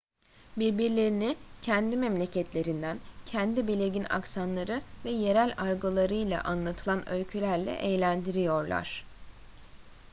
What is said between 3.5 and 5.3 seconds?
belirgin aksanları ve